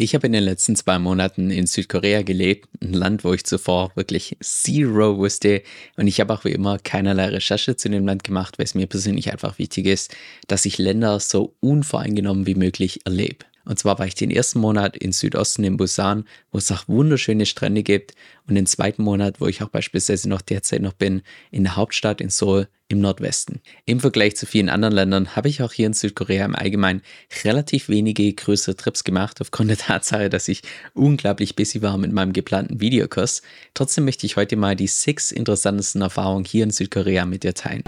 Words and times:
Ich 0.00 0.14
habe 0.14 0.28
in 0.28 0.32
den 0.32 0.44
letzten 0.44 0.76
zwei 0.76 1.00
Monaten 1.00 1.50
in 1.50 1.66
Südkorea 1.66 2.22
gelebt, 2.22 2.68
ein 2.80 2.92
Land, 2.92 3.24
wo 3.24 3.34
ich 3.34 3.42
zuvor 3.42 3.90
wirklich 3.96 4.36
zero 4.40 5.16
wusste. 5.16 5.64
Und 5.96 6.06
ich 6.06 6.20
habe 6.20 6.32
auch 6.32 6.44
wie 6.44 6.52
immer 6.52 6.78
keinerlei 6.78 7.30
Recherche 7.30 7.74
zu 7.74 7.88
dem 7.88 8.06
Land 8.06 8.22
gemacht, 8.22 8.58
weil 8.58 8.64
es 8.64 8.76
mir 8.76 8.86
persönlich 8.86 9.32
einfach 9.32 9.58
wichtig 9.58 9.86
ist, 9.86 10.14
dass 10.46 10.66
ich 10.66 10.78
Länder 10.78 11.18
so 11.18 11.56
unvoreingenommen 11.58 12.46
wie 12.46 12.54
möglich 12.54 13.00
erlebe. 13.06 13.44
Und 13.68 13.78
zwar 13.78 13.98
war 13.98 14.06
ich 14.06 14.14
den 14.14 14.30
ersten 14.30 14.60
Monat 14.60 14.96
in 14.96 15.12
Südosten 15.12 15.62
in 15.62 15.76
Busan, 15.76 16.24
wo 16.50 16.56
es 16.56 16.72
auch 16.72 16.88
wunderschöne 16.88 17.44
Strände 17.44 17.82
gibt. 17.82 18.14
Und 18.46 18.54
den 18.54 18.64
zweiten 18.64 19.02
Monat, 19.02 19.42
wo 19.42 19.46
ich 19.46 19.62
auch 19.62 19.68
beispielsweise 19.68 20.26
noch 20.30 20.40
derzeit 20.40 20.80
noch 20.80 20.94
bin, 20.94 21.20
in 21.50 21.64
der 21.64 21.76
Hauptstadt 21.76 22.22
in 22.22 22.30
Seoul 22.30 22.66
im 22.88 23.02
Nordwesten. 23.02 23.60
Im 23.84 24.00
Vergleich 24.00 24.36
zu 24.36 24.46
vielen 24.46 24.70
anderen 24.70 24.94
Ländern 24.94 25.36
habe 25.36 25.50
ich 25.50 25.62
auch 25.62 25.74
hier 25.74 25.86
in 25.86 25.92
Südkorea 25.92 26.46
im 26.46 26.54
Allgemeinen 26.54 27.02
relativ 27.44 27.90
wenige 27.90 28.32
größere 28.32 28.74
Trips 28.74 29.04
gemacht, 29.04 29.42
aufgrund 29.42 29.68
der 29.68 29.76
Tatsache, 29.76 30.30
dass 30.30 30.48
ich 30.48 30.62
unglaublich 30.94 31.54
busy 31.54 31.82
war 31.82 31.98
mit 31.98 32.10
meinem 32.10 32.32
geplanten 32.32 32.80
Videokurs. 32.80 33.42
Trotzdem 33.74 34.06
möchte 34.06 34.24
ich 34.24 34.36
heute 34.36 34.56
mal 34.56 34.76
die 34.76 34.86
sechs 34.86 35.30
interessantesten 35.30 36.00
Erfahrungen 36.00 36.46
hier 36.46 36.64
in 36.64 36.70
Südkorea 36.70 37.26
mit 37.26 37.44
dir 37.44 37.52
teilen. 37.52 37.84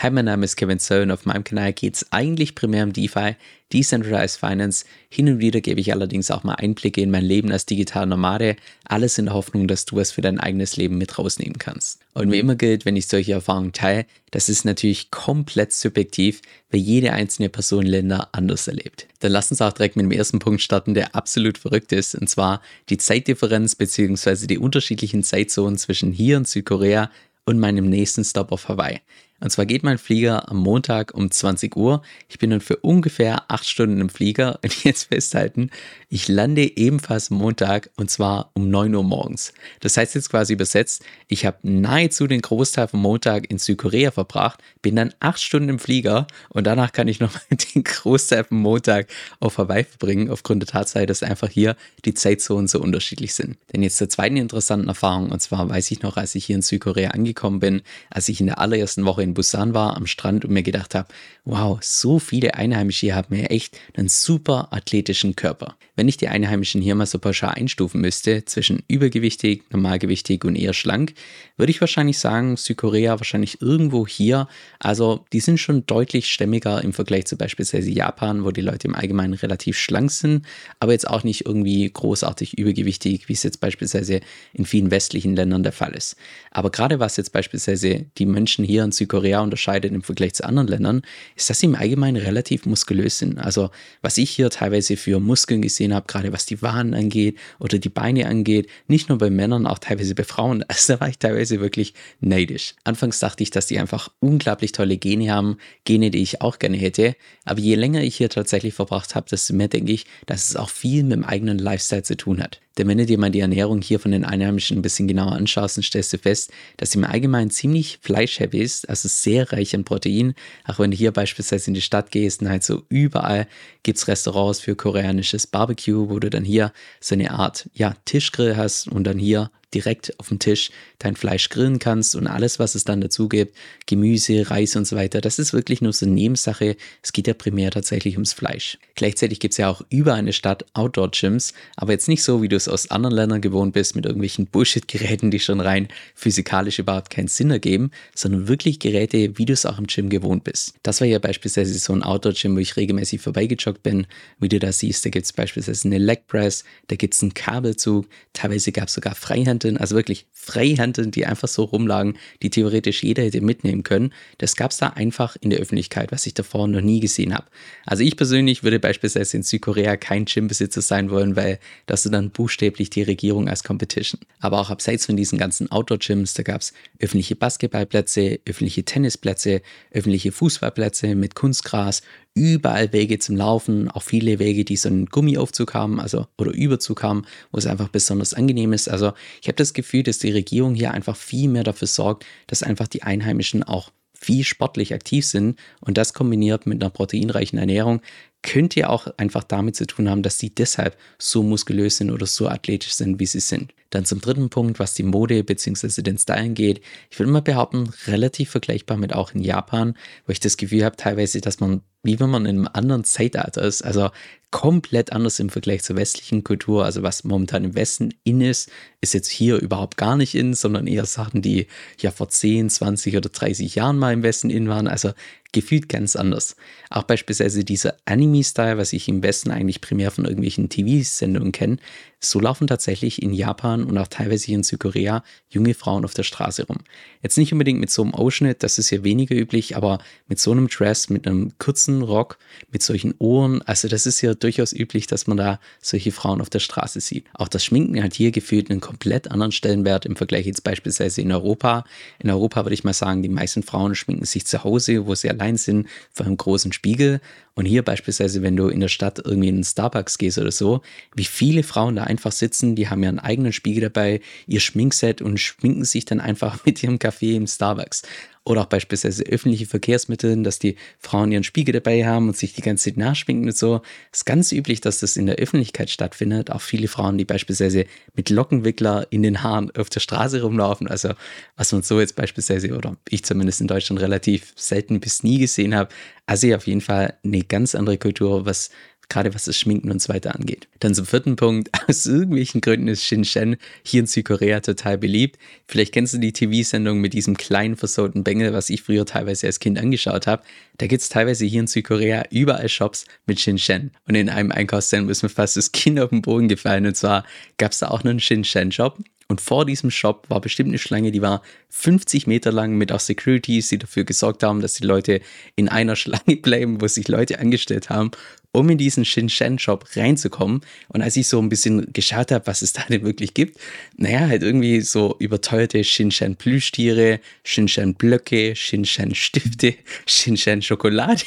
Hi, 0.00 0.10
mein 0.10 0.26
Name 0.26 0.44
ist 0.44 0.54
Kevin 0.54 0.78
Soe 0.78 1.02
und 1.02 1.10
auf 1.10 1.26
meinem 1.26 1.42
Kanal 1.42 1.72
geht 1.72 1.96
es 1.96 2.12
eigentlich 2.12 2.54
primär 2.54 2.84
um 2.84 2.92
DeFi, 2.92 3.34
Decentralized 3.72 4.38
Finance. 4.38 4.84
Hin 5.08 5.28
und 5.28 5.40
wieder 5.40 5.60
gebe 5.60 5.80
ich 5.80 5.92
allerdings 5.92 6.30
auch 6.30 6.44
mal 6.44 6.54
Einblicke 6.54 7.00
in 7.00 7.10
mein 7.10 7.24
Leben 7.24 7.50
als 7.50 7.66
digitaler 7.66 8.06
Nomade. 8.06 8.54
Alles 8.84 9.18
in 9.18 9.24
der 9.24 9.34
Hoffnung, 9.34 9.66
dass 9.66 9.86
du 9.86 9.96
was 9.96 10.12
für 10.12 10.20
dein 10.20 10.38
eigenes 10.38 10.76
Leben 10.76 10.98
mit 10.98 11.18
rausnehmen 11.18 11.58
kannst. 11.58 11.98
Und 12.14 12.30
wie 12.30 12.38
immer 12.38 12.54
gilt, 12.54 12.84
wenn 12.84 12.94
ich 12.94 13.08
solche 13.08 13.32
Erfahrungen 13.32 13.72
teile, 13.72 14.06
das 14.30 14.48
ist 14.48 14.64
natürlich 14.64 15.10
komplett 15.10 15.72
subjektiv, 15.72 16.42
weil 16.70 16.78
jede 16.78 17.12
einzelne 17.12 17.48
Person 17.48 17.84
Länder 17.84 18.28
anders 18.30 18.68
erlebt. 18.68 19.08
Dann 19.18 19.32
lass 19.32 19.50
uns 19.50 19.60
auch 19.60 19.72
direkt 19.72 19.96
mit 19.96 20.04
dem 20.04 20.12
ersten 20.12 20.38
Punkt 20.38 20.62
starten, 20.62 20.94
der 20.94 21.16
absolut 21.16 21.58
verrückt 21.58 21.90
ist, 21.90 22.14
und 22.14 22.30
zwar 22.30 22.62
die 22.88 22.98
Zeitdifferenz 22.98 23.74
bzw. 23.74 24.46
die 24.46 24.58
unterschiedlichen 24.58 25.24
Zeitzonen 25.24 25.76
zwischen 25.76 26.12
hier 26.12 26.36
und 26.36 26.46
Südkorea 26.46 27.10
und 27.46 27.58
meinem 27.58 27.88
nächsten 27.88 28.22
Stop 28.24 28.52
auf 28.52 28.68
Hawaii. 28.68 29.00
Und 29.40 29.50
zwar 29.50 29.66
geht 29.66 29.84
mein 29.84 29.98
Flieger 29.98 30.48
am 30.50 30.58
Montag 30.58 31.14
um 31.14 31.30
20 31.30 31.76
Uhr. 31.76 32.02
Ich 32.28 32.38
bin 32.38 32.50
dann 32.50 32.60
für 32.60 32.76
ungefähr 32.76 33.48
acht 33.48 33.66
Stunden 33.66 34.00
im 34.00 34.08
Flieger. 34.08 34.58
Und 34.62 34.84
jetzt 34.84 35.04
festhalten, 35.04 35.70
ich 36.08 36.28
lande 36.28 36.76
ebenfalls 36.76 37.30
Montag 37.30 37.90
und 37.96 38.10
zwar 38.10 38.50
um 38.54 38.70
9 38.70 38.94
Uhr 38.94 39.04
morgens. 39.04 39.52
Das 39.80 39.96
heißt 39.96 40.14
jetzt 40.14 40.30
quasi 40.30 40.54
übersetzt, 40.54 41.04
ich 41.26 41.44
habe 41.44 41.58
nahezu 41.62 42.26
den 42.26 42.40
Großteil 42.40 42.88
vom 42.88 43.02
Montag 43.02 43.50
in 43.50 43.58
Südkorea 43.58 44.10
verbracht, 44.10 44.60
bin 44.80 44.96
dann 44.96 45.12
acht 45.20 45.40
Stunden 45.40 45.68
im 45.68 45.78
Flieger 45.78 46.26
und 46.48 46.66
danach 46.66 46.92
kann 46.92 47.08
ich 47.08 47.20
nochmal 47.20 47.42
den 47.74 47.84
Großteil 47.84 48.44
vom 48.44 48.60
Montag 48.60 49.08
auf 49.40 49.58
Hawaii 49.58 49.84
verbringen, 49.84 50.30
aufgrund 50.30 50.62
der 50.62 50.68
Tatsache, 50.68 51.06
dass 51.06 51.22
einfach 51.22 51.50
hier 51.50 51.76
die 52.04 52.14
Zeitzonen 52.14 52.68
so 52.68 52.80
unterschiedlich 52.80 53.34
sind. 53.34 53.58
Denn 53.72 53.82
jetzt 53.82 53.98
zur 53.98 54.08
zweiten 54.08 54.36
interessanten 54.36 54.88
Erfahrung, 54.88 55.30
und 55.30 55.40
zwar 55.40 55.68
weiß 55.68 55.90
ich 55.90 56.02
noch, 56.02 56.16
als 56.16 56.34
ich 56.34 56.46
hier 56.46 56.56
in 56.56 56.62
Südkorea 56.62 57.10
angekommen 57.10 57.60
bin, 57.60 57.82
als 58.10 58.28
ich 58.28 58.40
in 58.40 58.46
der 58.46 58.58
allerersten 58.58 59.04
Woche 59.04 59.27
in 59.28 59.34
Busan 59.34 59.74
war 59.74 59.96
am 59.96 60.06
Strand 60.06 60.44
und 60.44 60.52
mir 60.52 60.62
gedacht 60.62 60.94
habe, 60.94 61.08
wow, 61.44 61.78
so 61.80 62.18
viele 62.18 62.54
Einheimische 62.54 63.06
hier 63.06 63.14
haben 63.14 63.34
ja 63.34 63.44
echt 63.44 63.78
einen 63.94 64.08
super 64.08 64.68
athletischen 64.70 65.36
Körper. 65.36 65.76
Wenn 65.96 66.08
ich 66.08 66.16
die 66.16 66.28
Einheimischen 66.28 66.80
hier 66.80 66.94
mal 66.94 67.06
so 67.06 67.18
pauschal 67.18 67.54
einstufen 67.54 68.00
müsste, 68.00 68.44
zwischen 68.44 68.82
übergewichtig, 68.86 69.64
normalgewichtig 69.70 70.44
und 70.44 70.56
eher 70.56 70.72
schlank, 70.72 71.14
würde 71.56 71.70
ich 71.70 71.80
wahrscheinlich 71.80 72.18
sagen, 72.18 72.56
Südkorea 72.56 73.18
wahrscheinlich 73.18 73.60
irgendwo 73.60 74.06
hier. 74.06 74.46
Also 74.78 75.24
die 75.32 75.40
sind 75.40 75.58
schon 75.58 75.86
deutlich 75.86 76.30
stämmiger 76.30 76.82
im 76.84 76.92
Vergleich 76.92 77.26
zu 77.26 77.36
beispielsweise 77.36 77.90
Japan, 77.90 78.44
wo 78.44 78.50
die 78.50 78.60
Leute 78.60 78.86
im 78.86 78.94
Allgemeinen 78.94 79.34
relativ 79.34 79.76
schlank 79.76 80.10
sind, 80.10 80.46
aber 80.78 80.92
jetzt 80.92 81.08
auch 81.08 81.24
nicht 81.24 81.46
irgendwie 81.46 81.90
großartig 81.90 82.56
übergewichtig, 82.58 83.28
wie 83.28 83.32
es 83.32 83.42
jetzt 83.42 83.60
beispielsweise 83.60 84.20
in 84.52 84.66
vielen 84.66 84.90
westlichen 84.90 85.34
Ländern 85.34 85.62
der 85.62 85.72
Fall 85.72 85.94
ist. 85.94 86.16
Aber 86.50 86.70
gerade 86.70 87.00
was 87.00 87.16
jetzt 87.16 87.32
beispielsweise 87.32 88.06
die 88.18 88.26
Menschen 88.26 88.64
hier 88.64 88.84
in 88.84 88.92
Südkorea 88.92 89.17
Südkorea 89.18 89.40
unterscheidet 89.40 89.92
im 89.92 90.02
Vergleich 90.02 90.34
zu 90.34 90.44
anderen 90.44 90.68
Ländern, 90.68 91.02
ist, 91.36 91.50
dass 91.50 91.60
sie 91.60 91.66
im 91.66 91.74
Allgemeinen 91.74 92.16
relativ 92.16 92.66
muskulös 92.66 93.18
sind. 93.18 93.38
Also 93.38 93.70
was 94.00 94.18
ich 94.18 94.30
hier 94.30 94.50
teilweise 94.50 94.96
für 94.96 95.18
Muskeln 95.20 95.62
gesehen 95.62 95.92
habe, 95.92 96.06
gerade 96.06 96.32
was 96.32 96.46
die 96.46 96.62
Waden 96.62 96.94
angeht 96.94 97.36
oder 97.58 97.78
die 97.78 97.88
Beine 97.88 98.26
angeht, 98.26 98.68
nicht 98.86 99.08
nur 99.08 99.18
bei 99.18 99.30
Männern, 99.30 99.66
auch 99.66 99.78
teilweise 99.78 100.14
bei 100.14 100.24
Frauen. 100.24 100.64
Also 100.68 100.94
da 100.94 101.00
war 101.00 101.08
ich 101.08 101.18
teilweise 101.18 101.60
wirklich 101.60 101.94
neidisch. 102.20 102.74
Anfangs 102.84 103.18
dachte 103.18 103.42
ich, 103.42 103.50
dass 103.50 103.66
die 103.66 103.78
einfach 103.78 104.10
unglaublich 104.20 104.72
tolle 104.72 104.96
Gene 104.96 105.32
haben, 105.32 105.56
Gene, 105.84 106.10
die 106.10 106.22
ich 106.22 106.40
auch 106.40 106.58
gerne 106.58 106.76
hätte. 106.76 107.16
Aber 107.44 107.60
je 107.60 107.74
länger 107.74 108.02
ich 108.02 108.16
hier 108.16 108.28
tatsächlich 108.28 108.74
verbracht 108.74 109.14
habe, 109.14 109.28
desto 109.28 109.54
mehr 109.54 109.68
denke 109.68 109.92
ich, 109.92 110.06
dass 110.26 110.48
es 110.48 110.56
auch 110.56 110.70
viel 110.70 111.02
mit 111.02 111.12
dem 111.12 111.24
eigenen 111.24 111.58
Lifestyle 111.58 112.02
zu 112.02 112.16
tun 112.16 112.42
hat. 112.42 112.60
Denn 112.78 112.86
wenn 112.86 112.98
du 112.98 113.06
dir 113.06 113.18
mal 113.18 113.30
die 113.30 113.40
Ernährung 113.40 113.82
hier 113.82 113.98
von 113.98 114.12
den 114.12 114.24
Einheimischen 114.24 114.78
ein 114.78 114.82
bisschen 114.82 115.08
genauer 115.08 115.32
anschaust, 115.32 115.76
dann 115.76 115.82
stellst 115.82 116.12
du 116.12 116.18
fest, 116.18 116.52
dass 116.76 116.92
sie 116.92 116.98
im 116.98 117.04
Allgemeinen 117.04 117.50
ziemlich 117.50 117.98
fleischheavy 118.00 118.60
ist, 118.60 118.88
also 118.88 119.08
sehr 119.08 119.52
reich 119.52 119.74
an 119.74 119.84
Protein. 119.84 120.34
Auch 120.64 120.78
wenn 120.78 120.92
du 120.92 120.96
hier 120.96 121.12
beispielsweise 121.12 121.68
in 121.68 121.74
die 121.74 121.82
Stadt 121.82 122.12
gehst, 122.12 122.40
dann 122.40 122.48
halt 122.48 122.62
so 122.62 122.84
überall 122.88 123.48
gibt 123.82 123.98
es 123.98 124.06
Restaurants 124.06 124.60
für 124.60 124.76
koreanisches 124.76 125.46
Barbecue, 125.46 126.08
wo 126.08 126.20
du 126.20 126.30
dann 126.30 126.44
hier 126.44 126.72
so 127.00 127.14
eine 127.14 127.32
Art 127.32 127.68
ja, 127.74 127.94
Tischgrill 128.04 128.56
hast 128.56 128.88
und 128.88 129.04
dann 129.04 129.18
hier 129.18 129.50
direkt 129.74 130.18
auf 130.18 130.28
dem 130.28 130.38
Tisch 130.38 130.70
dein 130.98 131.16
Fleisch 131.16 131.48
grillen 131.48 131.78
kannst 131.78 132.14
und 132.14 132.26
alles, 132.26 132.58
was 132.58 132.74
es 132.74 132.84
dann 132.84 133.00
dazu 133.00 133.28
gibt, 133.28 133.56
Gemüse, 133.86 134.50
Reis 134.50 134.76
und 134.76 134.86
so 134.86 134.96
weiter, 134.96 135.20
das 135.20 135.38
ist 135.38 135.52
wirklich 135.52 135.80
nur 135.80 135.92
so 135.92 136.06
eine 136.06 136.14
Nebensache. 136.14 136.76
Es 137.02 137.12
geht 137.12 137.26
ja 137.26 137.34
primär 137.34 137.70
tatsächlich 137.70 138.14
ums 138.14 138.32
Fleisch. 138.32 138.78
Gleichzeitig 138.94 139.40
gibt 139.40 139.52
es 139.52 139.58
ja 139.58 139.68
auch 139.68 139.82
über 139.90 140.14
eine 140.14 140.32
Stadt 140.32 140.64
Outdoor-Gyms, 140.74 141.52
aber 141.76 141.92
jetzt 141.92 142.08
nicht 142.08 142.22
so, 142.22 142.42
wie 142.42 142.48
du 142.48 142.56
es 142.56 142.68
aus 142.68 142.90
anderen 142.90 143.14
Ländern 143.14 143.40
gewohnt 143.40 143.74
bist, 143.74 143.94
mit 143.94 144.06
irgendwelchen 144.06 144.46
Bullshit-Geräten, 144.50 145.30
die 145.30 145.40
schon 145.40 145.60
rein 145.60 145.88
physikalisch 146.14 146.78
überhaupt 146.78 147.10
keinen 147.10 147.28
Sinn 147.28 147.50
ergeben, 147.50 147.90
sondern 148.14 148.48
wirklich 148.48 148.78
Geräte, 148.78 149.36
wie 149.38 149.44
du 149.44 149.52
es 149.52 149.66
auch 149.66 149.78
im 149.78 149.86
Gym 149.86 150.08
gewohnt 150.08 150.44
bist. 150.44 150.74
Das 150.82 151.00
war 151.00 151.06
ja 151.06 151.18
beispielsweise 151.18 151.78
so 151.78 151.92
ein 151.92 152.02
Outdoor-Gym, 152.02 152.56
wo 152.56 152.60
ich 152.60 152.76
regelmäßig 152.76 153.20
vorbeigejoggt 153.20 153.82
bin. 153.82 154.06
Wie 154.38 154.48
du 154.48 154.58
da 154.58 154.72
siehst, 154.72 155.04
da 155.04 155.10
gibt 155.10 155.26
es 155.26 155.32
beispielsweise 155.32 155.88
eine 155.88 155.98
Leg 155.98 156.26
Press, 156.26 156.64
da 156.88 156.96
gibt 156.96 157.14
es 157.14 157.22
einen 157.22 157.34
Kabelzug, 157.34 158.06
teilweise 158.32 158.72
gab 158.72 158.88
es 158.88 158.94
sogar 158.94 159.14
Freihand 159.14 159.57
Freihanteln, 159.58 159.76
also 159.76 159.96
wirklich 159.96 160.26
Freihanteln, 160.32 161.10
die 161.10 161.26
einfach 161.26 161.48
so 161.48 161.64
rumlagen, 161.64 162.16
die 162.42 162.50
theoretisch 162.50 163.02
jeder 163.02 163.24
hätte 163.24 163.40
mitnehmen 163.40 163.82
können. 163.82 164.12
Das 164.38 164.56
gab 164.56 164.70
es 164.70 164.78
da 164.78 164.88
einfach 164.88 165.36
in 165.40 165.50
der 165.50 165.58
Öffentlichkeit, 165.58 166.12
was 166.12 166.26
ich 166.26 166.34
davor 166.34 166.68
noch 166.68 166.80
nie 166.80 167.00
gesehen 167.00 167.34
habe. 167.34 167.46
Also 167.84 168.04
ich 168.04 168.16
persönlich 168.16 168.62
würde 168.62 168.78
beispielsweise 168.78 169.36
in 169.36 169.42
Südkorea 169.42 169.96
kein 169.96 170.24
Gymbesitzer 170.24 170.80
sein 170.80 171.10
wollen, 171.10 171.36
weil 171.36 171.58
das 171.86 172.04
ist 172.04 172.12
dann 172.12 172.30
buchstäblich 172.30 172.90
die 172.90 173.02
Regierung 173.02 173.48
als 173.48 173.64
Competition. 173.64 174.20
Aber 174.40 174.60
auch 174.60 174.70
abseits 174.70 175.06
von 175.06 175.16
diesen 175.16 175.38
ganzen 175.38 175.70
Outdoor-Gyms, 175.70 176.34
da 176.34 176.42
gab 176.42 176.60
es 176.60 176.72
öffentliche 177.00 177.36
Basketballplätze, 177.36 178.40
öffentliche 178.46 178.84
Tennisplätze, 178.84 179.62
öffentliche 179.90 180.32
Fußballplätze 180.32 181.14
mit 181.14 181.34
Kunstgras, 181.34 182.02
überall 182.38 182.92
Wege 182.92 183.18
zum 183.18 183.36
Laufen, 183.36 183.90
auch 183.90 184.02
viele 184.02 184.38
Wege, 184.38 184.64
die 184.64 184.76
so 184.76 184.88
einen 184.88 185.06
Gummiaufzug 185.06 185.74
haben, 185.74 186.00
also 186.00 186.26
oder 186.38 186.52
Überzug 186.52 187.02
haben, 187.02 187.24
wo 187.50 187.58
es 187.58 187.66
einfach 187.66 187.88
besonders 187.88 188.32
angenehm 188.32 188.72
ist. 188.72 188.88
Also 188.88 189.12
ich 189.42 189.48
habe 189.48 189.56
das 189.56 189.74
Gefühl, 189.74 190.04
dass 190.04 190.18
die 190.18 190.30
Regierung 190.30 190.74
hier 190.74 190.92
einfach 190.92 191.16
viel 191.16 191.48
mehr 191.48 191.64
dafür 191.64 191.88
sorgt, 191.88 192.24
dass 192.46 192.62
einfach 192.62 192.86
die 192.86 193.02
Einheimischen 193.02 193.62
auch 193.64 193.90
viel 194.14 194.44
sportlich 194.44 194.94
aktiv 194.94 195.24
sind 195.24 195.58
und 195.80 195.96
das 195.96 196.12
kombiniert 196.12 196.66
mit 196.66 196.82
einer 196.82 196.90
proteinreichen 196.90 197.58
Ernährung 197.58 198.00
könnte 198.42 198.80
ja 198.80 198.88
auch 198.88 199.08
einfach 199.16 199.44
damit 199.44 199.76
zu 199.76 199.86
tun 199.86 200.08
haben, 200.08 200.22
dass 200.22 200.38
sie 200.38 200.50
deshalb 200.50 200.96
so 201.18 201.42
muskulös 201.42 201.96
sind 201.96 202.10
oder 202.10 202.26
so 202.26 202.48
athletisch 202.48 202.94
sind, 202.94 203.18
wie 203.18 203.26
sie 203.26 203.40
sind. 203.40 203.74
Dann 203.90 204.04
zum 204.04 204.20
dritten 204.20 204.50
Punkt, 204.50 204.78
was 204.78 204.94
die 204.94 205.02
Mode 205.02 205.42
bzw. 205.42 206.02
den 206.02 206.18
Style 206.18 206.40
angeht. 206.40 206.80
Ich 207.10 207.18
würde 207.18 207.32
mal 207.32 207.42
behaupten, 207.42 207.90
relativ 208.06 208.50
vergleichbar 208.50 208.96
mit 208.96 209.12
auch 209.12 209.34
in 209.34 209.42
Japan, 209.42 209.94
wo 210.26 210.32
ich 210.32 210.40
das 210.40 210.56
Gefühl 210.56 210.84
habe 210.84 210.96
teilweise, 210.96 211.40
dass 211.40 211.60
man 211.60 211.82
wie 212.02 212.20
wenn 212.20 212.30
man 212.30 212.46
in 212.46 212.58
einem 212.58 212.68
anderen 212.72 213.04
Zeitalter 213.04 213.62
ist. 213.62 213.82
Also 213.82 214.10
komplett 214.50 215.12
anders 215.12 215.40
im 215.40 215.50
Vergleich 215.50 215.82
zur 215.82 215.96
westlichen 215.96 216.42
Kultur. 216.42 216.84
Also 216.84 217.02
was 217.02 217.24
momentan 217.24 217.64
im 217.64 217.74
Westen 217.74 218.14
in 218.24 218.40
ist, 218.40 218.70
ist 219.00 219.12
jetzt 219.12 219.28
hier 219.28 219.56
überhaupt 219.56 219.96
gar 219.98 220.16
nicht 220.16 220.34
in, 220.34 220.54
sondern 220.54 220.86
eher 220.86 221.04
Sachen, 221.04 221.42
die 221.42 221.66
ja 222.00 222.10
vor 222.10 222.28
10, 222.28 222.70
20 222.70 223.16
oder 223.16 223.28
30 223.28 223.74
Jahren 223.74 223.98
mal 223.98 224.14
im 224.14 224.22
Westen 224.22 224.48
in 224.48 224.68
waren. 224.68 224.88
Also 224.88 225.12
gefühlt 225.52 225.88
ganz 225.88 226.16
anders. 226.16 226.56
Auch 226.88 227.02
beispielsweise 227.02 227.64
dieser 227.64 227.96
Anime-Style, 228.06 228.78
was 228.78 228.92
ich 228.92 229.08
im 229.08 229.22
Westen 229.22 229.50
eigentlich 229.50 229.80
primär 229.80 230.10
von 230.10 230.24
irgendwelchen 230.24 230.68
TV-Sendungen 230.68 231.52
kenne, 231.52 231.76
so 232.20 232.40
laufen 232.40 232.66
tatsächlich 232.66 233.22
in 233.22 233.32
Japan 233.32 233.84
und 233.84 233.96
auch 233.96 234.08
teilweise 234.08 234.46
hier 234.46 234.56
in 234.56 234.64
Südkorea 234.64 235.22
junge 235.48 235.74
Frauen 235.74 236.04
auf 236.04 236.14
der 236.14 236.24
Straße 236.24 236.66
rum. 236.66 236.78
Jetzt 237.22 237.38
nicht 237.38 237.52
unbedingt 237.52 237.78
mit 237.78 237.90
so 237.90 238.02
einem 238.02 238.14
Ausschnitt, 238.14 238.62
das 238.62 238.78
ist 238.78 238.90
ja 238.90 239.04
weniger 239.04 239.36
üblich, 239.36 239.76
aber 239.76 239.98
mit 240.26 240.40
so 240.40 240.50
einem 240.50 240.68
Dress, 240.68 241.10
mit 241.10 241.26
einem 241.26 241.52
kurzen 241.58 242.02
Rock, 242.02 242.38
mit 242.72 242.82
solchen 242.82 243.14
Ohren, 243.18 243.62
also 243.62 243.86
das 243.86 244.04
ist 244.06 244.20
ja 244.20 244.34
durchaus 244.34 244.72
üblich, 244.72 245.06
dass 245.06 245.26
man 245.26 245.36
da 245.36 245.60
solche 245.80 246.10
Frauen 246.10 246.40
auf 246.40 246.50
der 246.50 246.58
Straße 246.58 247.00
sieht. 247.00 247.26
Auch 247.34 247.48
das 247.48 247.64
Schminken 247.64 248.02
hat 248.02 248.14
hier 248.14 248.32
gefühlt 248.32 248.70
einen 248.70 248.80
komplett 248.80 249.30
anderen 249.30 249.52
Stellenwert 249.52 250.04
im 250.04 250.16
Vergleich 250.16 250.46
jetzt 250.46 250.64
beispielsweise 250.64 251.20
in 251.20 251.30
Europa. 251.30 251.84
In 252.18 252.30
Europa 252.30 252.64
würde 252.64 252.74
ich 252.74 252.84
mal 252.84 252.92
sagen, 252.92 253.22
die 253.22 253.28
meisten 253.28 253.62
Frauen 253.62 253.94
schminken 253.94 254.24
sich 254.24 254.44
zu 254.44 254.64
Hause, 254.64 255.06
wo 255.06 255.14
sie 255.14 255.30
allein 255.30 255.56
sind, 255.56 255.88
vor 256.12 256.26
einem 256.26 256.36
großen 256.36 256.72
Spiegel. 256.72 257.20
Und 257.58 257.64
hier 257.64 257.82
beispielsweise, 257.82 258.40
wenn 258.42 258.54
du 258.54 258.68
in 258.68 258.78
der 258.78 258.86
Stadt 258.86 259.18
irgendwie 259.18 259.48
in 259.48 259.56
einen 259.56 259.64
Starbucks 259.64 260.16
gehst 260.18 260.38
oder 260.38 260.52
so, 260.52 260.80
wie 261.16 261.24
viele 261.24 261.64
Frauen 261.64 261.96
da 261.96 262.04
einfach 262.04 262.30
sitzen, 262.30 262.76
die 262.76 262.88
haben 262.88 263.02
ja 263.02 263.08
einen 263.08 263.18
eigenen 263.18 263.52
Spiegel 263.52 263.80
dabei, 263.80 264.20
ihr 264.46 264.60
Schminkset 264.60 265.20
und 265.20 265.40
schminken 265.40 265.84
sich 265.84 266.04
dann 266.04 266.20
einfach 266.20 266.64
mit 266.64 266.80
ihrem 266.84 267.00
Kaffee 267.00 267.34
im 267.34 267.48
Starbucks 267.48 268.02
oder 268.48 268.62
auch 268.62 268.66
beispielsweise 268.66 269.24
öffentliche 269.24 269.66
Verkehrsmittel, 269.66 270.42
dass 270.42 270.58
die 270.58 270.76
Frauen 270.98 271.30
ihren 271.30 271.44
Spiegel 271.44 271.74
dabei 271.74 272.06
haben 272.06 272.28
und 272.28 272.36
sich 272.36 272.54
die 272.54 272.62
ganze 272.62 272.90
Zeit 272.90 272.96
nachschminken 272.96 273.46
und 273.46 273.56
so. 273.56 273.82
Es 274.10 274.20
ist 274.20 274.24
ganz 274.24 274.52
üblich, 274.52 274.80
dass 274.80 275.00
das 275.00 275.16
in 275.18 275.26
der 275.26 275.36
Öffentlichkeit 275.36 275.90
stattfindet. 275.90 276.50
Auch 276.50 276.62
viele 276.62 276.88
Frauen, 276.88 277.18
die 277.18 277.26
beispielsweise 277.26 277.84
mit 278.14 278.30
Lockenwickler 278.30 279.06
in 279.10 279.22
den 279.22 279.42
Haaren 279.42 279.70
auf 279.76 279.90
der 279.90 280.00
Straße 280.00 280.40
rumlaufen. 280.40 280.88
Also 280.88 281.10
was 281.56 281.72
man 281.72 281.82
so 281.82 282.00
jetzt 282.00 282.16
beispielsweise, 282.16 282.74
oder 282.74 282.96
ich 283.10 283.22
zumindest 283.22 283.60
in 283.60 283.66
Deutschland 283.66 284.00
relativ 284.00 284.54
selten 284.56 284.98
bis 284.98 285.22
nie 285.22 285.38
gesehen 285.38 285.74
habe. 285.74 285.90
Also 286.24 286.54
auf 286.54 286.66
jeden 286.66 286.80
Fall 286.80 287.14
eine 287.22 287.42
ganz 287.42 287.74
andere 287.74 287.98
Kultur, 287.98 288.46
was 288.46 288.70
gerade 289.08 289.34
was 289.34 289.44
das 289.44 289.56
Schminken 289.58 289.90
und 289.90 290.02
so 290.02 290.12
weiter 290.12 290.34
angeht. 290.34 290.68
Dann 290.80 290.94
zum 290.94 291.06
vierten 291.06 291.36
Punkt. 291.36 291.70
Aus 291.88 292.06
irgendwelchen 292.06 292.60
Gründen 292.60 292.88
ist 292.88 293.04
Shin-Shen 293.04 293.56
hier 293.82 294.00
in 294.00 294.06
Südkorea 294.06 294.60
total 294.60 294.98
beliebt. 294.98 295.38
Vielleicht 295.66 295.92
kennst 295.92 296.14
du 296.14 296.18
die 296.18 296.32
TV-Sendung 296.32 297.00
mit 297.00 297.14
diesem 297.14 297.36
kleinen 297.36 297.76
versauten 297.76 298.24
Bengel, 298.24 298.52
was 298.52 298.70
ich 298.70 298.82
früher 298.82 299.06
teilweise 299.06 299.46
als 299.46 299.60
Kind 299.60 299.78
angeschaut 299.78 300.26
habe. 300.26 300.42
Da 300.78 300.86
gibt 300.86 301.02
es 301.02 301.08
teilweise 301.08 301.44
hier 301.46 301.60
in 301.60 301.66
Südkorea 301.66 302.24
überall 302.30 302.68
Shops 302.68 303.06
mit 303.26 303.40
Shin-Shen. 303.40 303.92
Und 304.06 304.14
in 304.14 304.28
einem 304.28 304.52
Einkaufszentrum 304.52 305.10
ist 305.10 305.22
mir 305.22 305.28
fast 305.28 305.56
das 305.56 305.72
Kind 305.72 305.98
auf 306.00 306.10
den 306.10 306.22
Boden 306.22 306.48
gefallen. 306.48 306.86
Und 306.86 306.96
zwar 306.96 307.24
gab 307.56 307.72
es 307.72 307.78
da 307.78 307.88
auch 307.88 308.04
einen 308.04 308.20
Shin-Shen-Shop. 308.20 308.98
Und 309.30 309.42
vor 309.42 309.66
diesem 309.66 309.90
Shop 309.90 310.24
war 310.30 310.40
bestimmt 310.40 310.70
eine 310.70 310.78
Schlange, 310.78 311.12
die 311.12 311.20
war 311.20 311.42
50 311.68 312.26
Meter 312.26 312.50
lang 312.50 312.76
mit 312.76 312.92
auch 312.92 313.00
Securities, 313.00 313.68
die 313.68 313.78
dafür 313.78 314.04
gesorgt 314.04 314.42
haben, 314.42 314.62
dass 314.62 314.74
die 314.74 314.86
Leute 314.86 315.20
in 315.54 315.68
einer 315.68 315.96
Schlange 315.96 316.36
bleiben, 316.36 316.80
wo 316.80 316.86
sich 316.88 317.08
Leute 317.08 317.38
angestellt 317.38 317.90
haben 317.90 318.10
um 318.52 318.68
in 318.70 318.78
diesen 318.78 319.04
Shin-Shan-Shop 319.04 319.84
reinzukommen. 319.94 320.62
Und 320.88 321.02
als 321.02 321.16
ich 321.16 321.28
so 321.28 321.38
ein 321.38 321.48
bisschen 321.48 321.92
geschaut 321.92 322.32
habe, 322.32 322.46
was 322.46 322.62
es 322.62 322.72
da 322.74 322.82
denn 322.88 323.04
wirklich 323.04 323.34
gibt, 323.34 323.58
naja, 323.96 324.20
halt 324.20 324.42
irgendwie 324.42 324.80
so 324.80 325.16
überteuerte 325.18 325.82
Shin-Shan-Plüschtiere, 325.84 327.20
Shin-Shan-Blöcke, 327.44 328.54
Shin-Shan-Stifte, 328.56 329.74
Shin-Shan-Schokolade, 330.06 331.24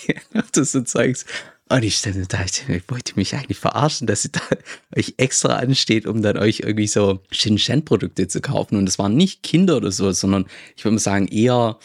das 0.52 0.72
so 0.72 0.82
Zeugs. 0.82 1.26
Und 1.72 1.84
ich 1.84 1.96
stand 1.96 2.34
da, 2.34 2.44
ich 2.44 2.90
wollte 2.90 3.14
mich 3.16 3.34
eigentlich 3.34 3.58
verarschen, 3.58 4.06
dass 4.06 4.26
ihr 4.26 4.32
da 4.32 4.42
euch 4.98 5.14
extra 5.16 5.56
ansteht, 5.56 6.06
um 6.06 6.22
dann 6.22 6.38
euch 6.38 6.60
irgendwie 6.60 6.88
so 6.88 7.22
Shin-Shan-Produkte 7.32 8.28
zu 8.28 8.42
kaufen. 8.42 8.76
Und 8.76 8.86
das 8.86 9.00
waren 9.00 9.16
nicht 9.16 9.42
Kinder 9.42 9.78
oder 9.78 9.92
so, 9.92 10.12
sondern 10.12 10.48
ich 10.76 10.84
würde 10.84 10.96
mal 10.96 11.00
sagen 11.00 11.30
eher 11.30 11.80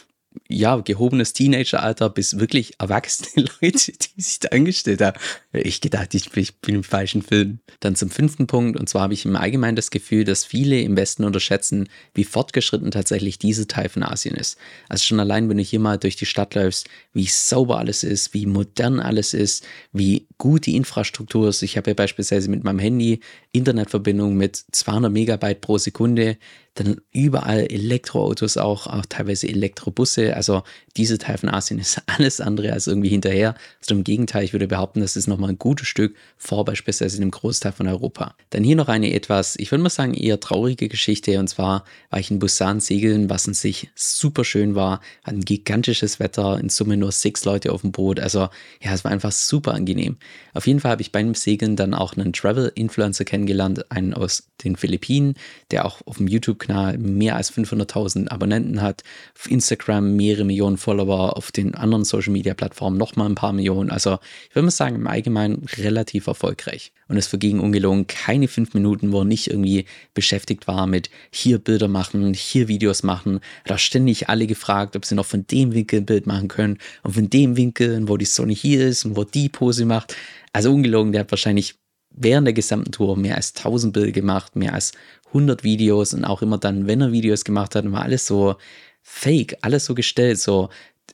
ja, 0.48 0.76
gehobenes 0.76 1.32
Teenageralter 1.32 2.10
bis 2.10 2.38
wirklich 2.38 2.74
erwachsene 2.78 3.46
Leute, 3.60 3.92
die 3.92 4.22
sich 4.22 4.40
da 4.40 4.48
angestellt 4.48 5.00
haben. 5.00 5.18
Ich 5.52 5.80
gedacht, 5.80 6.14
ich, 6.14 6.36
ich 6.36 6.56
bin 6.56 6.76
im 6.76 6.84
falschen 6.84 7.22
Film. 7.22 7.60
Dann 7.80 7.96
zum 7.96 8.10
fünften 8.10 8.46
Punkt, 8.46 8.78
und 8.78 8.88
zwar 8.88 9.02
habe 9.02 9.14
ich 9.14 9.24
im 9.24 9.36
Allgemeinen 9.36 9.76
das 9.76 9.90
Gefühl, 9.90 10.24
dass 10.24 10.44
viele 10.44 10.80
im 10.80 10.96
Westen 10.96 11.24
unterschätzen, 11.24 11.88
wie 12.14 12.24
fortgeschritten 12.24 12.90
tatsächlich 12.90 13.38
diese 13.38 13.66
Teil 13.66 13.88
von 13.88 14.02
Asien 14.02 14.34
ist. 14.34 14.58
Also 14.88 15.04
schon 15.04 15.20
allein, 15.20 15.48
wenn 15.48 15.56
du 15.56 15.62
hier 15.62 15.80
mal 15.80 15.98
durch 15.98 16.16
die 16.16 16.26
Stadt 16.26 16.54
läufst, 16.54 16.88
wie 17.12 17.26
sauber 17.26 17.78
alles 17.78 18.04
ist, 18.04 18.34
wie 18.34 18.46
modern 18.46 19.00
alles 19.00 19.34
ist, 19.34 19.64
wie 19.92 20.26
gut 20.38 20.66
die 20.66 20.76
Infrastruktur 20.76 21.48
ist. 21.48 21.62
Ich 21.62 21.76
habe 21.76 21.90
ja 21.90 21.94
beispielsweise 21.94 22.50
mit 22.50 22.64
meinem 22.64 22.78
Handy 22.78 23.20
Internetverbindung 23.52 24.36
mit 24.36 24.56
200 24.72 25.12
Megabyte 25.12 25.60
pro 25.60 25.78
Sekunde 25.78 26.36
dann 26.76 27.00
überall 27.10 27.66
Elektroautos 27.70 28.56
auch, 28.58 28.86
auch 28.86 29.06
teilweise 29.08 29.48
Elektrobusse. 29.48 30.36
Also 30.36 30.62
diese 30.96 31.18
Teil 31.18 31.38
von 31.38 31.48
Asien 31.48 31.80
ist 31.80 32.00
alles 32.06 32.40
andere 32.40 32.72
als 32.72 32.86
irgendwie 32.86 33.08
hinterher. 33.08 33.54
Also 33.80 33.94
im 33.94 34.04
Gegenteil, 34.04 34.44
ich 34.44 34.52
würde 34.52 34.68
behaupten, 34.68 35.00
das 35.00 35.16
ist 35.16 35.26
nochmal 35.26 35.50
ein 35.50 35.58
gutes 35.58 35.88
Stück 35.88 36.14
vor 36.36 36.64
beispielsweise 36.64 37.18
dem 37.18 37.30
Großteil 37.30 37.72
von 37.72 37.88
Europa. 37.88 38.34
Dann 38.50 38.62
hier 38.62 38.76
noch 38.76 38.88
eine 38.88 39.12
etwas, 39.12 39.56
ich 39.56 39.70
würde 39.70 39.82
mal 39.82 39.90
sagen, 39.90 40.14
eher 40.14 40.38
traurige 40.38 40.88
Geschichte. 40.88 41.38
Und 41.38 41.48
zwar 41.48 41.84
war 42.10 42.20
ich 42.20 42.30
in 42.30 42.38
Busan 42.38 42.80
segeln, 42.80 43.30
was 43.30 43.48
an 43.48 43.54
sich 43.54 43.90
super 43.94 44.44
schön 44.44 44.74
war. 44.74 45.00
Hat 45.24 45.34
ein 45.34 45.44
gigantisches 45.44 46.20
Wetter, 46.20 46.60
in 46.60 46.68
Summe 46.68 46.96
nur 46.96 47.10
sechs 47.10 47.44
Leute 47.44 47.72
auf 47.72 47.80
dem 47.80 47.92
Boot. 47.92 48.20
Also 48.20 48.48
ja, 48.82 48.92
es 48.92 49.02
war 49.02 49.10
einfach 49.10 49.32
super 49.32 49.72
angenehm. 49.74 50.18
Auf 50.52 50.66
jeden 50.66 50.80
Fall 50.80 50.90
habe 50.90 51.02
ich 51.02 51.12
beim 51.12 51.34
Segeln 51.34 51.76
dann 51.76 51.94
auch 51.94 52.16
einen 52.16 52.32
Travel-Influencer 52.32 53.24
kennengelernt, 53.24 53.90
einen 53.90 54.14
aus 54.14 54.48
den 54.62 54.76
Philippinen, 54.76 55.34
der 55.70 55.84
auch 55.84 56.00
auf 56.06 56.18
dem 56.18 56.28
YouTube-Kanal 56.28 56.65
mehr 56.68 57.36
als 57.36 57.52
500.000 57.52 58.28
Abonnenten 58.28 58.82
hat, 58.82 59.02
auf 59.38 59.50
Instagram 59.50 60.16
mehrere 60.16 60.44
Millionen 60.44 60.76
Follower, 60.76 61.36
auf 61.36 61.52
den 61.52 61.74
anderen 61.74 62.04
Social-Media-Plattformen 62.04 62.98
nochmal 62.98 63.28
ein 63.28 63.34
paar 63.34 63.52
Millionen. 63.52 63.90
Also 63.90 64.18
ich 64.48 64.54
würde 64.54 64.66
mal 64.66 64.70
sagen, 64.70 64.96
im 64.96 65.06
Allgemeinen 65.06 65.64
relativ 65.76 66.26
erfolgreich. 66.26 66.92
Und 67.08 67.16
es 67.16 67.26
vergingen 67.26 67.60
ungelogen 67.60 68.06
keine 68.06 68.48
fünf 68.48 68.74
Minuten, 68.74 69.12
wo 69.12 69.20
er 69.20 69.24
nicht 69.24 69.48
irgendwie 69.48 69.84
beschäftigt 70.14 70.66
war 70.66 70.86
mit 70.86 71.10
hier 71.30 71.58
Bilder 71.58 71.88
machen, 71.88 72.34
hier 72.34 72.68
Videos 72.68 73.02
machen. 73.02 73.40
Hat 73.68 73.80
ständig 73.80 74.28
alle 74.28 74.46
gefragt, 74.46 74.96
ob 74.96 75.04
sie 75.04 75.14
noch 75.14 75.26
von 75.26 75.46
dem 75.46 75.72
Winkel 75.72 76.00
ein 76.00 76.06
Bild 76.06 76.26
machen 76.26 76.48
können 76.48 76.78
und 77.02 77.12
von 77.12 77.30
dem 77.30 77.56
Winkel, 77.56 78.08
wo 78.08 78.16
die 78.16 78.24
Sonne 78.24 78.52
hier 78.52 78.86
ist 78.86 79.04
und 79.04 79.16
wo 79.16 79.24
die 79.24 79.48
Pose 79.48 79.84
macht. 79.84 80.16
Also 80.52 80.72
ungelogen, 80.72 81.12
der 81.12 81.20
hat 81.20 81.30
wahrscheinlich 81.30 81.76
während 82.16 82.46
der 82.46 82.54
gesamten 82.54 82.90
Tour 82.90 83.16
mehr 83.16 83.36
als 83.36 83.54
1000 83.54 83.92
Bilder 83.92 84.12
gemacht, 84.12 84.56
mehr 84.56 84.74
als 84.74 84.92
100 85.28 85.64
Videos 85.64 86.14
und 86.14 86.24
auch 86.24 86.42
immer 86.42 86.58
dann, 86.58 86.86
wenn 86.86 87.00
er 87.00 87.12
Videos 87.12 87.44
gemacht 87.44 87.74
hat, 87.74 87.90
war 87.90 88.02
alles 88.02 88.26
so 88.26 88.56
fake, 89.02 89.58
alles 89.62 89.84
so 89.84 89.94
gestellt, 89.94 90.38
so 90.38 90.68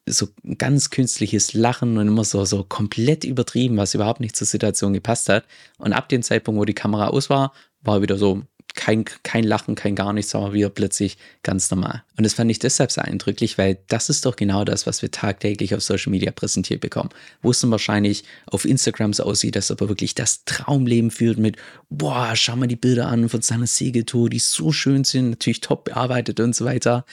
so 0.07 0.29
ganz 0.59 0.91
künstliches 0.91 1.55
Lachen 1.55 1.97
und 1.97 2.09
immer 2.09 2.25
so, 2.25 2.45
so 2.45 2.65
komplett 2.65 3.25
übertrieben, 3.25 3.77
was 3.77 3.95
überhaupt 3.95 4.21
nicht 4.21 4.37
zur 4.37 4.47
Situation 4.47 4.93
gepasst 4.93 5.29
hat. 5.29 5.45
Und 5.79 5.93
ab 5.93 6.09
dem 6.09 6.23
Zeitpunkt, 6.23 6.61
wo 6.61 6.65
die 6.65 6.75
Kamera 6.75 7.09
aus 7.09 7.31
war, 7.31 7.53
war 7.83 8.03
wieder 8.03 8.19
so 8.19 8.43
kein, 8.75 9.05
kein 9.23 9.45
Lachen, 9.45 9.75
kein 9.75 9.95
gar 9.95 10.13
nichts, 10.13 10.35
aber 10.35 10.53
wieder 10.53 10.71
plötzlich 10.71 11.19
ganz 11.43 11.71
normal. 11.71 12.03
Und 12.17 12.25
das 12.25 12.35
fand 12.35 12.51
ich 12.51 12.59
deshalb 12.59 12.91
sehr 12.91 13.05
eindrücklich, 13.05 13.59
weil 13.59 13.79
das 13.89 14.09
ist 14.09 14.25
doch 14.25 14.37
genau 14.37 14.65
das, 14.65 14.87
was 14.87 15.03
wir 15.03 15.11
tagtäglich 15.11 15.75
auf 15.75 15.83
Social 15.83 16.11
Media 16.11 16.31
präsentiert 16.31 16.81
bekommen. 16.81 17.11
Wo 17.43 17.51
es 17.51 17.61
dann 17.61 17.71
wahrscheinlich 17.71 18.25
auf 18.47 18.65
Instagram 18.65 19.13
so 19.13 19.25
aussieht, 19.25 19.57
dass 19.57 19.71
er 19.71 19.77
aber 19.77 19.89
wirklich 19.89 20.15
das 20.15 20.45
Traumleben 20.45 21.11
führt 21.11 21.39
mit, 21.39 21.57
boah, 21.91 22.35
schau 22.35 22.57
mal 22.57 22.67
die 22.67 22.77
Bilder 22.77 23.09
an 23.09 23.29
von 23.29 23.43
seiner 23.43 23.67
Segeltour, 23.67 24.31
die 24.31 24.39
so 24.39 24.73
schön 24.73 25.05
sind, 25.05 25.31
natürlich 25.31 25.61
top 25.61 25.85
bearbeitet 25.85 26.41
und 26.41 26.57
so 26.57 26.65
weiter. 26.65 27.05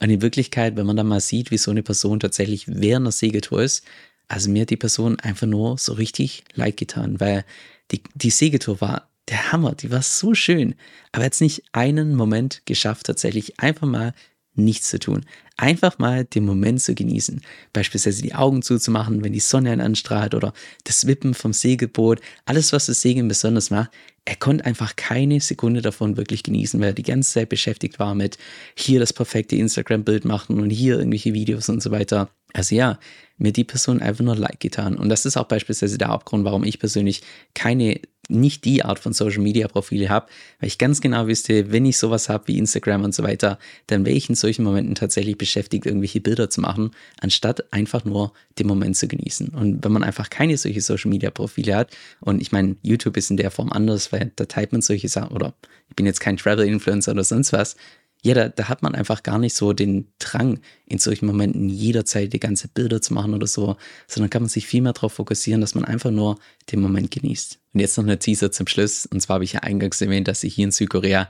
Und 0.00 0.10
in 0.10 0.22
Wirklichkeit, 0.22 0.76
wenn 0.76 0.86
man 0.86 0.96
dann 0.96 1.08
mal 1.08 1.20
sieht, 1.20 1.50
wie 1.50 1.58
so 1.58 1.70
eine 1.70 1.82
Person 1.82 2.20
tatsächlich 2.20 2.66
während 2.68 3.06
der 3.06 3.12
Segeltour 3.12 3.62
ist, 3.62 3.84
also 4.28 4.50
mir 4.50 4.62
hat 4.62 4.70
die 4.70 4.76
Person 4.76 5.18
einfach 5.20 5.46
nur 5.46 5.78
so 5.78 5.94
richtig 5.94 6.44
leid 6.54 6.76
getan, 6.76 7.18
weil 7.18 7.44
die, 7.90 8.02
die 8.14 8.30
Segeltour 8.30 8.80
war 8.80 9.07
der 9.28 9.52
Hammer, 9.52 9.74
die 9.74 9.90
war 9.90 10.02
so 10.02 10.34
schön, 10.34 10.74
aber 11.12 11.24
jetzt 11.24 11.40
nicht 11.40 11.62
einen 11.72 12.14
Moment 12.14 12.62
geschafft, 12.64 13.06
tatsächlich 13.06 13.60
einfach 13.60 13.86
mal 13.86 14.14
nichts 14.54 14.88
zu 14.88 14.98
tun. 14.98 15.24
Einfach 15.56 15.98
mal 15.98 16.24
den 16.24 16.44
Moment 16.44 16.82
zu 16.82 16.94
genießen. 16.94 17.40
Beispielsweise 17.72 18.22
die 18.22 18.34
Augen 18.34 18.62
zuzumachen, 18.62 19.22
wenn 19.22 19.32
die 19.32 19.40
Sonne 19.40 19.70
einen 19.70 19.80
anstrahlt 19.80 20.34
oder 20.34 20.52
das 20.84 21.06
Wippen 21.06 21.34
vom 21.34 21.52
Segelboot. 21.52 22.20
Alles, 22.44 22.72
was 22.72 22.86
das 22.86 23.00
Segeln 23.00 23.28
besonders 23.28 23.70
macht. 23.70 23.90
Er 24.24 24.36
konnte 24.36 24.66
einfach 24.66 24.96
keine 24.96 25.40
Sekunde 25.40 25.80
davon 25.80 26.16
wirklich 26.16 26.42
genießen, 26.42 26.78
weil 26.80 26.88
er 26.88 26.94
die 26.94 27.02
ganze 27.02 27.32
Zeit 27.32 27.48
beschäftigt 27.48 27.98
war 27.98 28.14
mit 28.14 28.36
hier 28.76 29.00
das 29.00 29.12
perfekte 29.12 29.56
Instagram-Bild 29.56 30.24
machen 30.24 30.60
und 30.60 30.70
hier 30.70 30.98
irgendwelche 30.98 31.32
Videos 31.32 31.68
und 31.68 31.82
so 31.82 31.90
weiter. 31.90 32.28
Also 32.52 32.74
ja, 32.74 32.98
mir 33.36 33.52
die 33.52 33.64
Person 33.64 34.00
einfach 34.00 34.24
nur 34.24 34.36
Like 34.36 34.60
getan. 34.60 34.96
Und 34.96 35.08
das 35.08 35.26
ist 35.26 35.36
auch 35.36 35.46
beispielsweise 35.46 35.98
der 35.98 36.08
Hauptgrund, 36.08 36.44
warum 36.44 36.64
ich 36.64 36.78
persönlich 36.78 37.22
keine 37.54 38.00
nicht 38.28 38.64
die 38.64 38.84
Art 38.84 38.98
von 38.98 39.12
Social 39.12 39.40
Media 39.40 39.68
Profile 39.68 40.10
habe, 40.10 40.26
weil 40.60 40.68
ich 40.68 40.78
ganz 40.78 41.00
genau 41.00 41.26
wüsste, 41.26 41.72
wenn 41.72 41.86
ich 41.86 41.96
sowas 41.96 42.28
habe 42.28 42.48
wie 42.48 42.58
Instagram 42.58 43.04
und 43.04 43.14
so 43.14 43.22
weiter, 43.22 43.58
dann 43.86 44.04
wäre 44.04 44.16
ich 44.16 44.28
in 44.28 44.34
solchen 44.34 44.64
Momenten 44.64 44.94
tatsächlich 44.94 45.38
beschäftigt, 45.38 45.86
irgendwelche 45.86 46.20
Bilder 46.20 46.50
zu 46.50 46.60
machen, 46.60 46.90
anstatt 47.20 47.72
einfach 47.72 48.04
nur 48.04 48.32
den 48.58 48.66
Moment 48.66 48.96
zu 48.96 49.08
genießen. 49.08 49.48
Und 49.48 49.82
wenn 49.82 49.92
man 49.92 50.04
einfach 50.04 50.28
keine 50.28 50.58
solche 50.58 50.82
Social 50.82 51.10
Media 51.10 51.30
Profile 51.30 51.74
hat, 51.74 51.96
und 52.20 52.42
ich 52.42 52.52
meine, 52.52 52.76
YouTube 52.82 53.16
ist 53.16 53.30
in 53.30 53.38
der 53.38 53.50
Form 53.50 53.72
anders, 53.72 54.12
weil 54.12 54.30
da 54.36 54.44
teilt 54.44 54.72
man 54.72 54.82
solche 54.82 55.08
Sachen, 55.08 55.34
oder 55.34 55.54
ich 55.88 55.96
bin 55.96 56.04
jetzt 56.04 56.20
kein 56.20 56.36
Travel 56.36 56.66
Influencer 56.66 57.12
oder 57.12 57.24
sonst 57.24 57.54
was, 57.54 57.76
ja, 58.22 58.34
da, 58.34 58.48
da 58.48 58.68
hat 58.68 58.82
man 58.82 58.94
einfach 58.94 59.22
gar 59.22 59.38
nicht 59.38 59.54
so 59.54 59.72
den 59.72 60.08
Drang, 60.18 60.60
in 60.86 60.98
solchen 60.98 61.26
Momenten 61.26 61.68
jederzeit 61.68 62.32
die 62.32 62.40
ganze 62.40 62.68
Bilder 62.68 63.00
zu 63.00 63.14
machen 63.14 63.34
oder 63.34 63.46
so, 63.46 63.76
sondern 64.08 64.30
kann 64.30 64.42
man 64.42 64.48
sich 64.48 64.66
viel 64.66 64.82
mehr 64.82 64.92
darauf 64.92 65.14
fokussieren, 65.14 65.60
dass 65.60 65.74
man 65.74 65.84
einfach 65.84 66.10
nur 66.10 66.38
den 66.72 66.80
Moment 66.80 67.10
genießt. 67.10 67.58
Und 67.74 67.80
jetzt 67.80 67.96
noch 67.96 68.04
eine 68.04 68.18
Teaser 68.18 68.50
zum 68.50 68.66
Schluss. 68.66 69.06
Und 69.06 69.20
zwar 69.20 69.34
habe 69.34 69.44
ich 69.44 69.52
ja 69.52 69.60
eingangs 69.60 70.00
erwähnt, 70.00 70.26
dass 70.26 70.42
ich 70.42 70.54
hier 70.54 70.64
in 70.64 70.72
Südkorea 70.72 71.28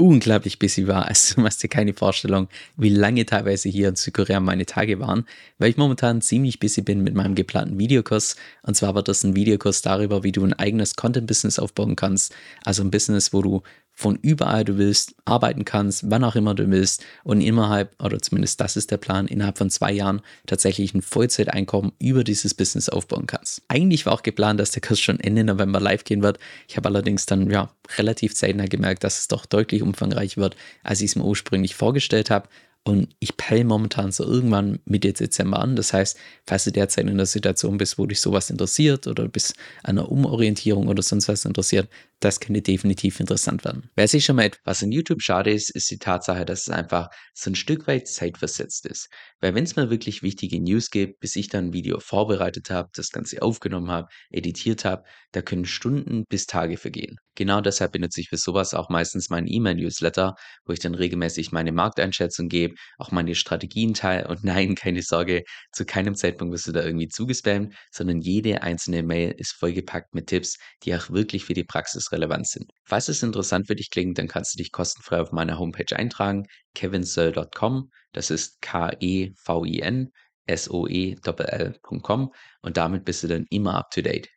unglaublich 0.00 0.58
busy 0.58 0.86
war. 0.86 1.06
Also 1.08 1.34
du 1.34 1.44
hast 1.44 1.62
dir 1.62 1.68
keine 1.68 1.92
Vorstellung, 1.92 2.48
wie 2.76 2.88
lange 2.88 3.26
teilweise 3.26 3.68
hier 3.68 3.88
in 3.88 3.96
Südkorea 3.96 4.40
meine 4.40 4.64
Tage 4.64 4.98
waren, 4.98 5.26
weil 5.58 5.70
ich 5.70 5.76
momentan 5.76 6.22
ziemlich 6.22 6.58
busy 6.58 6.80
bin 6.82 7.02
mit 7.02 7.14
meinem 7.14 7.34
geplanten 7.34 7.78
Videokurs. 7.78 8.36
Und 8.62 8.76
zwar 8.76 8.94
wird 8.94 9.08
das 9.08 9.24
ein 9.24 9.36
Videokurs 9.36 9.82
darüber, 9.82 10.22
wie 10.22 10.32
du 10.32 10.42
ein 10.44 10.54
eigenes 10.54 10.96
Content-Business 10.96 11.58
aufbauen 11.58 11.96
kannst. 11.96 12.34
Also 12.64 12.82
ein 12.82 12.90
Business, 12.90 13.32
wo 13.32 13.42
du 13.42 13.62
von 13.92 14.18
überall 14.22 14.64
du 14.64 14.78
willst 14.78 15.14
arbeiten 15.26 15.64
kannst, 15.64 16.10
wann 16.10 16.24
auch 16.24 16.34
immer 16.34 16.54
du 16.54 16.70
willst 16.70 17.04
und 17.22 17.40
innerhalb, 17.40 17.94
oder 18.02 18.18
zumindest 18.20 18.60
das 18.60 18.76
ist 18.76 18.90
der 18.90 18.96
Plan, 18.96 19.26
innerhalb 19.26 19.58
von 19.58 19.68
zwei 19.68 19.92
Jahren 19.92 20.22
tatsächlich 20.46 20.94
ein 20.94 21.02
Vollzeiteinkommen 21.02 21.92
über 21.98 22.24
dieses 22.24 22.54
Business 22.54 22.88
aufbauen 22.88 23.26
kannst. 23.26 23.62
Eigentlich 23.68 24.06
war 24.06 24.14
auch 24.14 24.22
geplant, 24.22 24.58
dass 24.58 24.70
der 24.70 24.80
Kurs 24.80 25.00
schon 25.00 25.20
Ende 25.20 25.44
November 25.44 25.80
live 25.80 26.04
gehen 26.04 26.22
wird. 26.22 26.38
Ich 26.66 26.76
habe 26.76 26.88
allerdings 26.88 27.26
dann 27.26 27.50
ja 27.50 27.70
relativ 27.98 28.34
zeitnah 28.34 28.66
gemerkt, 28.66 29.04
dass 29.04 29.18
es 29.18 29.28
doch 29.28 29.44
deutlich 29.44 29.82
umfangreich 29.82 30.36
wird, 30.38 30.56
als 30.82 31.00
ich 31.00 31.10
es 31.10 31.16
mir 31.16 31.24
ursprünglich 31.24 31.74
vorgestellt 31.74 32.30
habe. 32.30 32.48
Und 32.82 33.14
ich 33.18 33.36
peile 33.36 33.64
momentan 33.64 34.10
so 34.10 34.24
irgendwann 34.24 34.78
Mitte 34.86 35.12
Dezember 35.12 35.60
an. 35.60 35.76
Das 35.76 35.92
heißt, 35.92 36.16
falls 36.46 36.64
du 36.64 36.72
derzeit 36.72 37.06
in 37.06 37.18
der 37.18 37.26
Situation 37.26 37.76
bist, 37.76 37.98
wo 37.98 38.06
dich 38.06 38.20
sowas 38.20 38.48
interessiert 38.48 39.06
oder 39.06 39.28
bist 39.28 39.54
an 39.82 39.98
einer 39.98 40.10
Umorientierung 40.10 40.88
oder 40.88 41.02
sonst 41.02 41.28
was 41.28 41.44
interessiert, 41.44 41.90
das 42.20 42.38
könnte 42.38 42.60
definitiv 42.60 43.18
interessant 43.18 43.64
werden. 43.64 43.90
Wer 43.96 44.06
sich 44.06 44.24
schon 44.24 44.36
mal 44.36 44.44
etwas 44.44 44.82
in 44.82 44.92
YouTube 44.92 45.22
schade 45.22 45.50
ist, 45.50 45.70
ist 45.70 45.90
die 45.90 45.98
Tatsache, 45.98 46.44
dass 46.44 46.62
es 46.62 46.70
einfach 46.70 47.08
so 47.34 47.50
ein 47.50 47.54
Stück 47.54 47.86
weit 47.86 48.08
zeitversetzt 48.08 48.86
ist. 48.86 49.08
Weil 49.40 49.54
wenn 49.54 49.64
es 49.64 49.76
mal 49.76 49.90
wirklich 49.90 50.22
wichtige 50.22 50.60
News 50.60 50.90
gibt, 50.90 51.20
bis 51.20 51.34
ich 51.36 51.48
dann 51.48 51.66
ein 51.66 51.72
Video 51.72 51.98
vorbereitet 51.98 52.70
habe, 52.70 52.90
das 52.94 53.10
Ganze 53.10 53.40
aufgenommen 53.40 53.90
habe, 53.90 54.08
editiert 54.30 54.84
habe, 54.84 55.04
da 55.32 55.40
können 55.40 55.64
Stunden 55.64 56.24
bis 56.28 56.46
Tage 56.46 56.76
vergehen. 56.76 57.16
Genau 57.36 57.62
deshalb 57.62 57.92
benutze 57.92 58.20
ich 58.20 58.28
für 58.28 58.36
sowas 58.36 58.74
auch 58.74 58.90
meistens 58.90 59.30
meinen 59.30 59.46
E-Mail-Newsletter, 59.46 60.34
wo 60.66 60.72
ich 60.74 60.80
dann 60.80 60.94
regelmäßig 60.94 61.52
meine 61.52 61.72
Markteinschätzung 61.72 62.48
gebe, 62.48 62.74
auch 62.98 63.12
meine 63.12 63.34
Strategien 63.34 63.94
teile 63.94 64.28
und 64.28 64.44
nein, 64.44 64.74
keine 64.74 65.00
Sorge, 65.00 65.44
zu 65.72 65.86
keinem 65.86 66.16
Zeitpunkt 66.16 66.52
wirst 66.52 66.66
du 66.66 66.72
da 66.72 66.84
irgendwie 66.84 67.08
zugespammt, 67.08 67.74
sondern 67.90 68.20
jede 68.20 68.62
einzelne 68.62 69.02
Mail 69.02 69.34
ist 69.38 69.52
vollgepackt 69.52 70.12
mit 70.14 70.26
Tipps, 70.26 70.58
die 70.82 70.94
auch 70.94 71.08
wirklich 71.08 71.46
für 71.46 71.54
die 71.54 71.64
Praxis 71.64 72.09
relevant 72.12 72.46
sind. 72.46 72.70
Falls 72.84 73.08
es 73.08 73.22
interessant 73.22 73.66
für 73.66 73.76
dich 73.76 73.90
klingt, 73.90 74.18
dann 74.18 74.28
kannst 74.28 74.54
du 74.54 74.58
dich 74.58 74.72
kostenfrei 74.72 75.20
auf 75.20 75.32
meiner 75.32 75.58
Homepage 75.58 75.96
eintragen, 75.96 76.46
kevinsoe.com. 76.74 77.90
Das 78.12 78.30
ist 78.30 78.60
K-E-V-I-N 78.60 80.10
S-O-E-L.com 80.50 82.32
und 82.62 82.76
damit 82.76 83.04
bist 83.04 83.22
du 83.22 83.28
dann 83.28 83.46
immer 83.50 83.76
up 83.76 83.90
to 83.90 84.02
date. 84.02 84.28